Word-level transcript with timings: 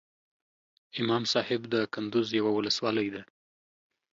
امام 1.01 1.23
صاحب 1.33 1.61
دکندوز 1.73 2.27
یوه 2.39 2.51
ولسوالۍ 2.53 3.09
ده 3.15 3.21